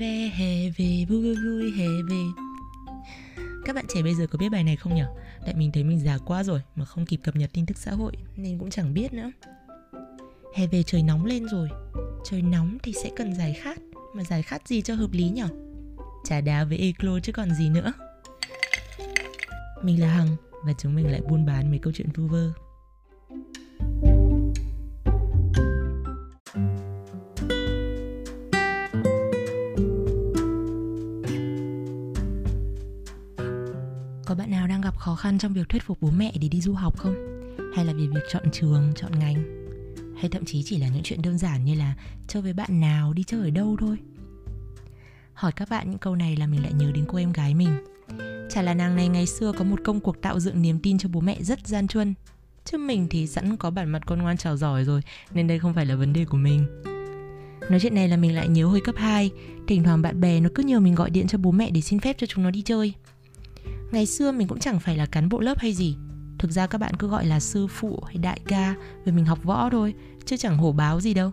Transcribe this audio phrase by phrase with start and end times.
[0.00, 2.22] ve hè về vui vui vui hè về
[3.64, 5.02] các bạn trẻ bây giờ có biết bài này không nhỉ?
[5.44, 7.90] Tại mình thấy mình già quá rồi mà không kịp cập nhật tin tức xã
[7.90, 9.30] hội nên cũng chẳng biết nữa.
[10.54, 11.68] Hè về trời nóng lên rồi.
[12.24, 13.78] Trời nóng thì sẽ cần giải khát,
[14.14, 15.42] mà giải khát gì cho hợp lý nhỉ?
[16.24, 17.92] Trà đá với eclo chứ còn gì nữa.
[19.82, 22.52] Mình là Hằng và chúng mình lại buôn bán mấy câu chuyện vu vơ.
[35.20, 37.14] Khăn trong việc thuyết phục bố mẹ để đi du học không?
[37.76, 39.66] Hay là về việc chọn trường, chọn ngành?
[40.16, 41.94] Hay thậm chí chỉ là những chuyện đơn giản như là
[42.28, 43.96] chơi với bạn nào, đi chơi ở đâu thôi?
[45.34, 47.84] Hỏi các bạn những câu này là mình lại nhớ đến cô em gái mình.
[48.50, 51.08] Chả là nàng này ngày xưa có một công cuộc tạo dựng niềm tin cho
[51.08, 52.14] bố mẹ rất gian truân.
[52.64, 55.00] Chứ mình thì sẵn có bản mặt con ngoan trò giỏi rồi,
[55.34, 56.66] nên đây không phải là vấn đề của mình.
[57.70, 59.30] Nói chuyện này là mình lại nhớ hồi cấp 2
[59.66, 62.00] Thỉnh thoảng bạn bè nó cứ nhờ mình gọi điện cho bố mẹ để xin
[62.00, 62.94] phép cho chúng nó đi chơi
[63.92, 65.96] Ngày xưa mình cũng chẳng phải là cán bộ lớp hay gì.
[66.38, 68.74] Thực ra các bạn cứ gọi là sư phụ hay đại ca,
[69.04, 71.30] Vì mình học võ thôi, Chứ chẳng hổ báo gì đâu.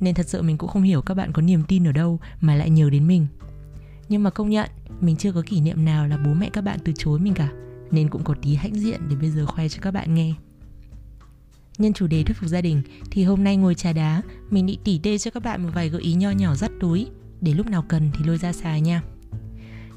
[0.00, 2.54] Nên thật sự mình cũng không hiểu các bạn có niềm tin ở đâu Mà
[2.54, 3.26] lại nhớ đến mình.
[4.08, 4.70] Nhưng mà công nhận,
[5.00, 7.48] Mình chưa có kỷ niệm nào là bố mẹ các bạn từ chối mình cả,
[7.90, 10.34] Nên cũng có tí hãnh diện để bây giờ khoe cho các bạn nghe.
[11.78, 14.80] Nhân chủ đề thuyết phục gia đình, thì hôm nay ngồi trà đá, mình định
[14.84, 17.06] tỉ tê cho các bạn một vài gợi ý nho nhỏ dắt túi.
[17.40, 19.02] Để lúc nào cần thì lôi ra xài nha.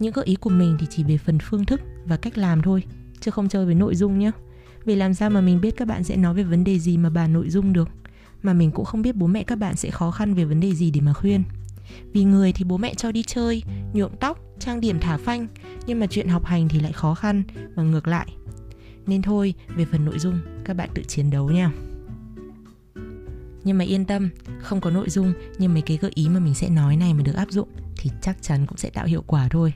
[0.00, 2.82] Những gợi ý của mình thì chỉ về phần phương thức và cách làm thôi,
[3.20, 4.30] chứ không chơi với nội dung nhé.
[4.84, 7.10] Vì làm sao mà mình biết các bạn sẽ nói về vấn đề gì mà
[7.10, 7.88] bàn nội dung được
[8.42, 10.74] Mà mình cũng không biết bố mẹ các bạn sẽ khó khăn về vấn đề
[10.74, 11.42] gì để mà khuyên
[12.12, 13.62] Vì người thì bố mẹ cho đi chơi,
[13.92, 15.46] nhuộm tóc, trang điểm thả phanh
[15.86, 17.42] Nhưng mà chuyện học hành thì lại khó khăn
[17.74, 18.26] và ngược lại
[19.06, 21.72] nên thôi, về phần nội dung, các bạn tự chiến đấu nha.
[23.64, 26.54] Nhưng mà yên tâm, không có nội dung nhưng mấy cái gợi ý mà mình
[26.54, 29.48] sẽ nói này mà được áp dụng thì chắc chắn cũng sẽ tạo hiệu quả
[29.48, 29.72] thôi.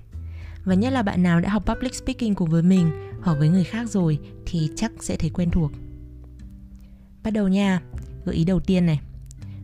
[0.65, 2.91] Và nhất là bạn nào đã học public speaking cùng với mình
[3.23, 5.73] hoặc với người khác rồi thì chắc sẽ thấy quen thuộc.
[7.23, 7.83] Bắt đầu nha,
[8.25, 9.01] gợi ý đầu tiên này.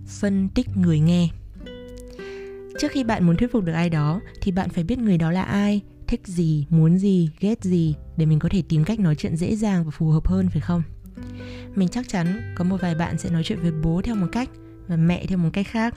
[0.06, 1.28] Phân tích người nghe.
[2.81, 5.31] Trước khi bạn muốn thuyết phục được ai đó thì bạn phải biết người đó
[5.31, 9.15] là ai, thích gì, muốn gì, ghét gì để mình có thể tìm cách nói
[9.15, 10.82] chuyện dễ dàng và phù hợp hơn phải không?
[11.75, 14.50] Mình chắc chắn có một vài bạn sẽ nói chuyện với bố theo một cách
[14.88, 15.94] và mẹ theo một cách khác.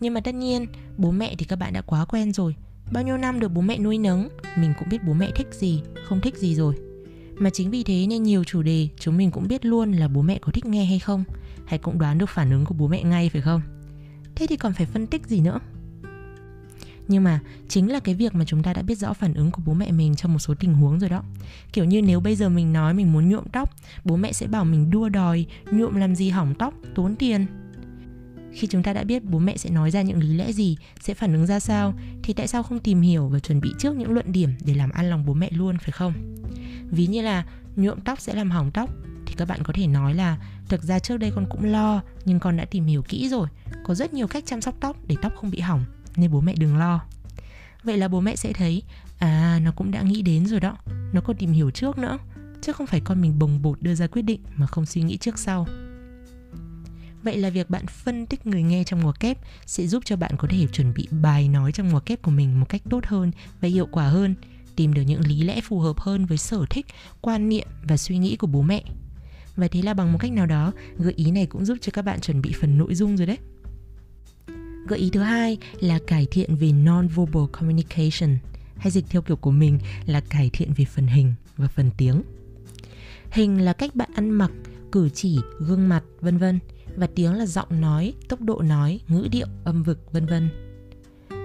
[0.00, 0.66] Nhưng mà tất nhiên,
[0.96, 2.54] bố mẹ thì các bạn đã quá quen rồi.
[2.92, 5.82] Bao nhiêu năm được bố mẹ nuôi nấng, mình cũng biết bố mẹ thích gì,
[6.04, 6.74] không thích gì rồi.
[7.38, 10.22] Mà chính vì thế nên nhiều chủ đề chúng mình cũng biết luôn là bố
[10.22, 11.24] mẹ có thích nghe hay không,
[11.66, 13.62] hay cũng đoán được phản ứng của bố mẹ ngay phải không?
[14.34, 15.60] Thế thì còn phải phân tích gì nữa?
[17.08, 19.62] nhưng mà chính là cái việc mà chúng ta đã biết rõ phản ứng của
[19.66, 21.22] bố mẹ mình trong một số tình huống rồi đó
[21.72, 23.70] kiểu như nếu bây giờ mình nói mình muốn nhuộm tóc
[24.04, 27.46] bố mẹ sẽ bảo mình đua đòi nhuộm làm gì hỏng tóc tốn tiền
[28.52, 31.14] khi chúng ta đã biết bố mẹ sẽ nói ra những lý lẽ gì, sẽ
[31.14, 34.10] phản ứng ra sao, thì tại sao không tìm hiểu và chuẩn bị trước những
[34.10, 36.12] luận điểm để làm ăn lòng bố mẹ luôn, phải không?
[36.90, 38.90] Ví như là nhuộm tóc sẽ làm hỏng tóc,
[39.26, 40.38] thì các bạn có thể nói là,
[40.68, 43.48] thực ra trước đây con cũng lo, nhưng con đã tìm hiểu kỹ rồi,
[43.84, 45.84] có rất nhiều cách chăm sóc tóc để tóc không bị hỏng,
[46.16, 47.00] nên bố mẹ đừng lo.
[47.82, 48.82] Vậy là bố mẹ sẽ thấy
[49.18, 50.76] à nó cũng đã nghĩ đến rồi đó,
[51.12, 52.18] nó còn tìm hiểu trước nữa,
[52.60, 55.16] chứ không phải con mình bồng bột đưa ra quyết định mà không suy nghĩ
[55.16, 55.66] trước sau
[57.22, 60.32] vậy là việc bạn phân tích người nghe trong mùa kép sẽ giúp cho bạn
[60.38, 63.30] có thể chuẩn bị bài nói trong mùa kép của mình một cách tốt hơn
[63.60, 64.34] và hiệu quả hơn
[64.76, 66.86] tìm được những lý lẽ phù hợp hơn với sở thích
[67.20, 68.82] quan niệm và suy nghĩ của bố mẹ
[69.56, 72.02] và thế là bằng một cách nào đó gợi ý này cũng giúp cho các
[72.04, 73.38] bạn chuẩn bị phần nội dung rồi đấy
[74.88, 78.38] Gợi ý thứ hai là cải thiện về non-verbal communication
[78.76, 82.22] hay dịch theo kiểu của mình là cải thiện về phần hình và phần tiếng.
[83.30, 84.50] Hình là cách bạn ăn mặc,
[84.92, 86.58] cử chỉ, gương mặt, vân vân
[86.96, 90.48] và tiếng là giọng nói, tốc độ nói, ngữ điệu, âm vực, vân vân.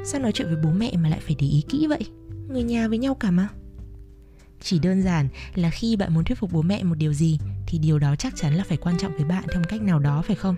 [0.05, 2.05] Sao nói chuyện với bố mẹ mà lại phải để ý kỹ vậy?
[2.49, 3.47] Người nhà với nhau cả mà.
[4.61, 7.77] Chỉ đơn giản là khi bạn muốn thuyết phục bố mẹ một điều gì thì
[7.77, 10.22] điều đó chắc chắn là phải quan trọng với bạn theo một cách nào đó
[10.22, 10.55] phải không?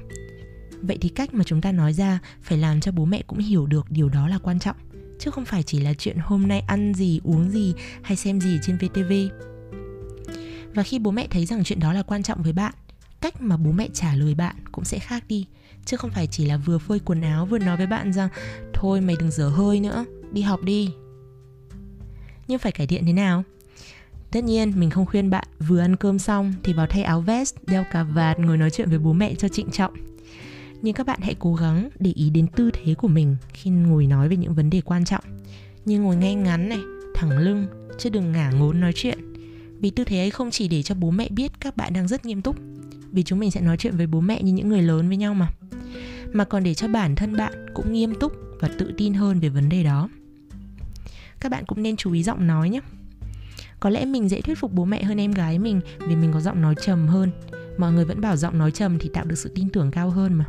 [0.87, 3.65] vậy thì cách mà chúng ta nói ra phải làm cho bố mẹ cũng hiểu
[3.65, 4.75] được điều đó là quan trọng
[5.19, 8.59] chứ không phải chỉ là chuyện hôm nay ăn gì uống gì hay xem gì
[8.61, 9.13] trên vtv
[10.75, 12.73] và khi bố mẹ thấy rằng chuyện đó là quan trọng với bạn,
[13.21, 15.45] cách mà bố mẹ trả lời bạn cũng sẽ khác đi.
[15.85, 18.29] Chứ không phải chỉ là vừa phơi quần áo, vừa nói với bạn rằng,
[18.73, 20.89] thôi, mày đừng dở hơi nữa, đi học đi.
[22.47, 23.43] Nhưng phải cải thiện thế nào?
[24.31, 27.55] Tất nhiên, mình không khuyên bạn vừa ăn cơm xong thì vào thay áo vest,
[27.67, 29.93] đeo cà vạt, ngồi nói chuyện với bố mẹ cho trịnh trọng.
[30.81, 34.05] Nhưng các bạn hãy cố gắng để ý đến tư thế của mình khi ngồi
[34.05, 35.23] nói về những vấn đề quan trọng.
[35.85, 36.79] Như ngồi ngay ngắn này,
[37.15, 37.67] thẳng lưng,
[37.99, 39.34] chứ đừng ngả ngốn nói chuyện
[39.85, 42.25] vì tư thế ấy không chỉ để cho bố mẹ biết các bạn đang rất
[42.25, 42.55] nghiêm túc,
[43.11, 45.33] vì chúng mình sẽ nói chuyện với bố mẹ như những người lớn với nhau
[45.33, 45.49] mà
[46.33, 49.49] mà còn để cho bản thân bạn cũng nghiêm túc và tự tin hơn về
[49.49, 50.09] vấn đề đó.
[51.39, 52.79] Các bạn cũng nên chú ý giọng nói nhé.
[53.79, 56.41] Có lẽ mình dễ thuyết phục bố mẹ hơn em gái mình vì mình có
[56.41, 57.31] giọng nói trầm hơn.
[57.77, 60.33] Mọi người vẫn bảo giọng nói trầm thì tạo được sự tin tưởng cao hơn
[60.33, 60.45] mà.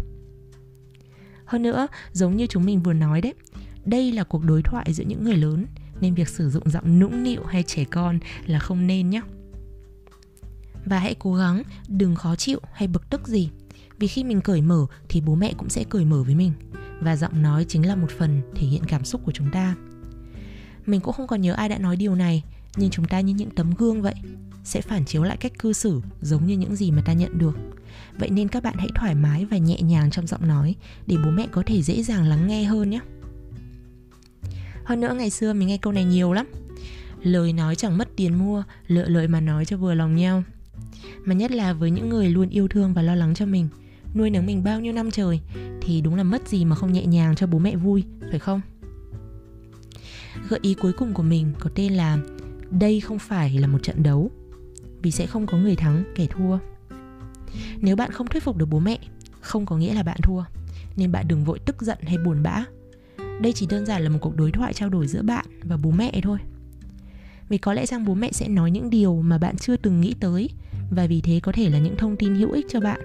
[1.45, 3.35] Hơn nữa, giống như chúng mình vừa nói đấy,
[3.85, 5.67] đây là cuộc đối thoại giữa những người lớn
[6.01, 9.21] nên việc sử dụng giọng nũng nịu hay trẻ con là không nên nhé.
[10.85, 13.51] Và hãy cố gắng đừng khó chịu hay bực tức gì.
[13.99, 16.53] Vì khi mình cởi mở thì bố mẹ cũng sẽ cởi mở với mình.
[17.01, 19.75] Và giọng nói chính là một phần thể hiện cảm xúc của chúng ta.
[20.87, 22.45] Mình cũng không còn nhớ ai đã nói điều này,
[22.77, 24.15] nhưng chúng ta như những tấm gương vậy,
[24.65, 27.59] sẽ phản chiếu lại cách cư xử giống như những gì mà ta nhận được.
[28.19, 30.75] Vậy nên các bạn hãy thoải mái và nhẹ nhàng trong giọng nói
[31.07, 33.01] để bố mẹ có thể dễ dàng lắng nghe hơn nhé
[34.87, 36.47] hơn nữa ngày xưa mình nghe câu này nhiều lắm.
[37.23, 40.43] Lời nói chẳng mất tiền mua, lựa lợi mà nói cho vừa lòng nhau.
[41.25, 43.69] Mà nhất là với những người luôn yêu thương và lo lắng cho mình.
[44.15, 45.41] Nuôi nấng mình bao nhiêu năm trời,
[45.81, 48.61] thì đúng là mất gì mà không nhẹ nhàng cho bố mẹ vui, phải không?
[50.49, 52.19] Gợi ý cuối cùng của mình có tên là
[52.71, 54.31] đây không phải là một trận đấu,
[55.03, 56.59] vì sẽ không có người thắng kẻ thua.
[57.81, 58.99] Nếu bạn không thuyết phục được bố mẹ,
[59.41, 60.43] không có nghĩa là bạn thua,
[60.97, 62.65] nên bạn đừng vội tức giận hay buồn bã
[63.41, 65.91] đây chỉ đơn giản là một cuộc đối thoại trao đổi giữa bạn và bố
[65.91, 66.39] mẹ thôi.
[67.49, 70.15] Vì có lẽ rằng bố mẹ sẽ nói những điều mà bạn chưa từng nghĩ
[70.21, 70.51] tới,
[70.91, 73.01] và vì thế có thể là những thông tin hữu ích cho bạn.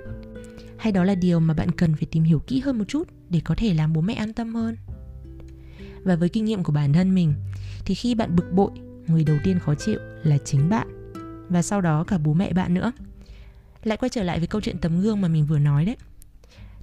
[0.77, 3.41] Hay đó là điều mà bạn cần phải tìm hiểu kỹ hơn một chút để
[3.43, 4.75] có thể làm bố mẹ an tâm hơn.
[6.03, 7.33] Và với kinh nghiệm của bản thân mình,
[7.85, 8.71] thì khi bạn bực bội,
[9.07, 11.13] người đầu tiên khó chịu là chính bạn.
[11.49, 12.91] Và sau đó cả bố mẹ bạn nữa.
[13.83, 15.95] Lại quay trở lại với câu chuyện tấm gương mà mình vừa nói đấy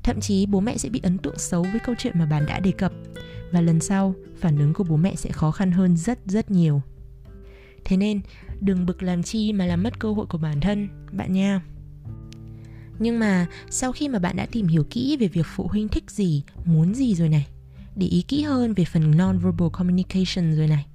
[0.03, 2.61] thậm chí bố mẹ sẽ bị ấn tượng xấu với câu chuyện mà bạn đã
[2.61, 2.93] đề cập.
[3.53, 6.83] Và lần sau, phản ứng của bố mẹ sẽ khó khăn hơn rất rất nhiều.
[7.85, 8.21] Thế nên,
[8.61, 11.61] đừng bực làm chi mà làm mất cơ hội của bản thân, bạn nha.
[12.99, 16.11] Nhưng mà, sau khi mà bạn đã tìm hiểu kỹ về việc phụ huynh thích
[16.11, 17.47] gì, muốn gì rồi này,
[17.97, 20.87] để ý kỹ hơn về phần non-verbal communication rồi này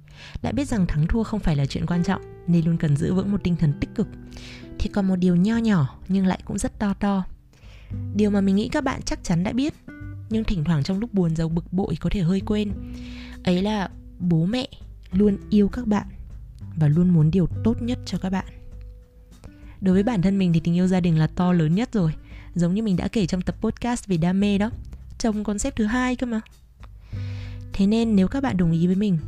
[0.42, 3.14] đã biết rằng thắng thua không phải là chuyện quan trọng, nên luôn cần giữ
[3.14, 4.08] vững một tinh thần tích cực.
[4.78, 7.24] Thì còn một điều nho nhỏ nhưng lại cũng rất to to
[8.14, 9.74] điều mà mình nghĩ các bạn chắc chắn đã biết,
[10.30, 12.72] nhưng thỉnh thoảng trong lúc buồn giàu bực bội có thể hơi quên.
[13.44, 14.68] Ấy là bố mẹ
[15.12, 16.06] luôn yêu các bạn
[16.76, 18.46] và luôn muốn điều tốt nhất cho các bạn.
[19.80, 22.12] Đối với bản thân mình thì tình yêu gia đình là to lớn nhất rồi,
[22.54, 24.70] giống như mình đã kể trong tập podcast về đam mê đó,
[25.18, 26.40] trong concept thứ hai cơ mà.
[27.72, 29.18] Thế nên nếu các bạn đồng ý với mình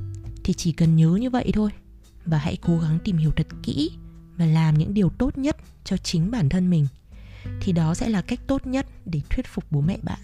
[0.45, 1.71] thì chỉ cần nhớ như vậy thôi
[2.25, 3.91] và hãy cố gắng tìm hiểu thật kỹ
[4.37, 6.87] và làm những điều tốt nhất cho chính bản thân mình
[7.61, 10.19] thì đó sẽ là cách tốt nhất để thuyết phục bố mẹ bạn.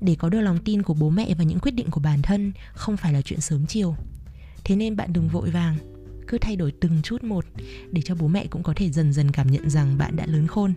[0.00, 2.52] Để có được lòng tin của bố mẹ và những quyết định của bản thân
[2.72, 3.96] không phải là chuyện sớm chiều.
[4.64, 5.76] Thế nên bạn đừng vội vàng,
[6.26, 7.44] cứ thay đổi từng chút một
[7.90, 10.46] để cho bố mẹ cũng có thể dần dần cảm nhận rằng bạn đã lớn
[10.46, 10.74] khôn.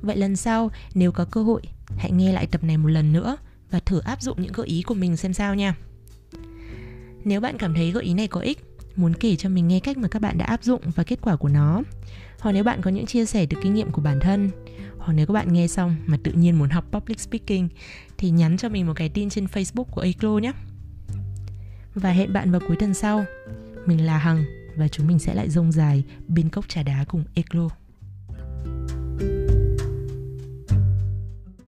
[0.00, 1.62] Vậy lần sau, nếu có cơ hội,
[1.96, 3.36] hãy nghe lại tập này một lần nữa
[3.70, 5.76] và thử áp dụng những gợi ý của mình xem sao nha.
[7.24, 8.58] Nếu bạn cảm thấy gợi ý này có ích
[8.96, 11.36] muốn kể cho mình nghe cách mà các bạn đã áp dụng và kết quả
[11.36, 11.82] của nó.
[12.40, 14.50] Hoặc nếu bạn có những chia sẻ từ kinh nghiệm của bản thân,
[14.98, 17.68] hoặc nếu các bạn nghe xong mà tự nhiên muốn học public speaking,
[18.18, 20.52] thì nhắn cho mình một cái tin trên facebook của Aclo nhé.
[21.94, 23.24] Và hẹn bạn vào cuối tuần sau.
[23.86, 24.44] Mình là hằng
[24.76, 27.68] và chúng mình sẽ lại rông dài bên cốc trà đá cùng Eclo.